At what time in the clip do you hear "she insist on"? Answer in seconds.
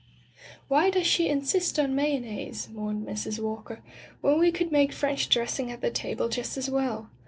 1.05-1.93